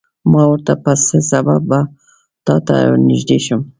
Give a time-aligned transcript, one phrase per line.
[0.31, 1.79] ما ورته په څه سبب به
[2.45, 2.75] تاته
[3.09, 3.61] نږدې شم.